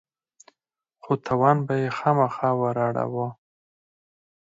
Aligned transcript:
نو 1.01 1.11
تاوان 1.25 1.57
به 1.65 1.73
يې 1.81 1.87
خامخا 1.97 2.49
وراړاوه. 2.59 3.27